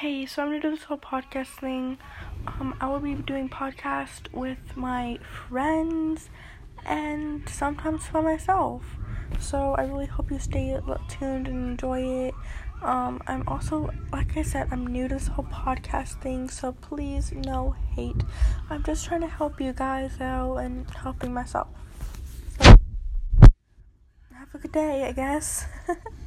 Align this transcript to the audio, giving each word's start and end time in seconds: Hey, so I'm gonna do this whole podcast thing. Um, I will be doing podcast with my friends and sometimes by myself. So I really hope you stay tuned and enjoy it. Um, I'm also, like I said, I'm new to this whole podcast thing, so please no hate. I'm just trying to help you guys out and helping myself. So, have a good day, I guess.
Hey, 0.00 0.24
so 0.24 0.40
I'm 0.42 0.48
gonna 0.48 0.62
do 0.62 0.70
this 0.70 0.84
whole 0.84 0.96
podcast 0.96 1.60
thing. 1.60 1.98
Um, 2.46 2.74
I 2.80 2.88
will 2.88 3.00
be 3.00 3.16
doing 3.16 3.50
podcast 3.50 4.32
with 4.32 4.74
my 4.74 5.18
friends 5.46 6.30
and 6.86 7.46
sometimes 7.46 8.08
by 8.08 8.22
myself. 8.22 8.82
So 9.38 9.74
I 9.74 9.82
really 9.82 10.06
hope 10.06 10.30
you 10.30 10.38
stay 10.38 10.74
tuned 11.10 11.48
and 11.48 11.72
enjoy 11.72 12.28
it. 12.28 12.34
Um, 12.82 13.20
I'm 13.26 13.46
also, 13.46 13.90
like 14.10 14.38
I 14.38 14.42
said, 14.42 14.68
I'm 14.70 14.86
new 14.86 15.06
to 15.06 15.16
this 15.16 15.26
whole 15.26 15.44
podcast 15.44 16.18
thing, 16.22 16.48
so 16.48 16.72
please 16.72 17.32
no 17.32 17.76
hate. 17.94 18.24
I'm 18.70 18.82
just 18.82 19.04
trying 19.04 19.20
to 19.20 19.28
help 19.28 19.60
you 19.60 19.74
guys 19.74 20.18
out 20.18 20.56
and 20.56 20.88
helping 20.92 21.34
myself. 21.34 21.68
So, 22.58 22.64
have 24.32 24.54
a 24.54 24.58
good 24.58 24.72
day, 24.72 25.04
I 25.04 25.12
guess. 25.12 25.66